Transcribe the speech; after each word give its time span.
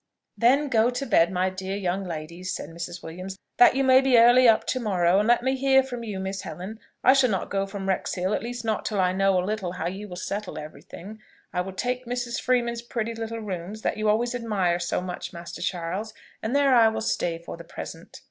"Then 0.35 0.67
go 0.67 0.89
to 0.89 1.05
bed, 1.05 1.31
my 1.31 1.51
dear 1.51 1.75
young 1.75 2.03
ladies," 2.03 2.51
said 2.55 2.69
Mrs. 2.71 3.03
Williams, 3.03 3.37
"that 3.57 3.75
you 3.75 3.83
may 3.83 4.01
be 4.01 4.17
early 4.17 4.49
up 4.49 4.65
to 4.65 4.79
morrow: 4.79 5.19
and 5.19 5.27
let 5.27 5.43
me 5.43 5.55
hear 5.55 5.83
from 5.83 6.03
you, 6.03 6.19
Miss 6.19 6.41
Helen. 6.41 6.79
I 7.03 7.13
shall 7.13 7.29
not 7.29 7.51
go 7.51 7.67
from 7.67 7.87
Wrexhill, 7.87 8.33
at 8.33 8.41
least 8.41 8.65
not 8.65 8.83
till 8.83 8.99
I 8.99 9.13
know 9.13 9.37
a 9.39 9.45
little 9.45 9.73
how 9.73 9.85
you 9.87 10.07
will 10.07 10.15
settle 10.15 10.57
every 10.57 10.81
thing. 10.81 11.19
I 11.53 11.61
will 11.61 11.73
take 11.73 12.07
Mrs. 12.07 12.41
Freeman's 12.41 12.81
pretty 12.81 13.13
little 13.13 13.41
rooms, 13.41 13.83
that 13.83 13.95
you 13.97 14.09
always 14.09 14.33
admire 14.33 14.79
so 14.79 15.01
much, 15.01 15.33
Master 15.33 15.61
Charles; 15.61 16.15
and 16.41 16.55
there 16.55 16.73
I 16.73 16.87
will 16.87 17.01
stay 17.01 17.37
for 17.37 17.55
the 17.55 17.63
present." 17.63 18.19